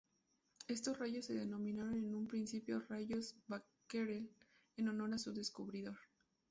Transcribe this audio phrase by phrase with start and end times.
[0.67, 4.31] Estos rayos se denominaron en un principio rayos Becquerel
[4.77, 5.99] en honor a su descubridor.